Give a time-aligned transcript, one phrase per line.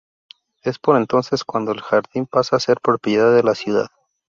[0.63, 3.89] Es por entonces cuando el jardín pasa a ser propiedad de la ciudad.